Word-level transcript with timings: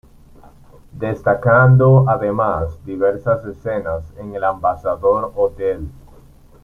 Destacando 0.93 2.09
además 2.09 2.75
diversas 2.83 3.45
escenas 3.45 4.01
en 4.17 4.33
el 4.33 4.43
Ambassador 4.43 5.31
Hotel. 5.35 5.89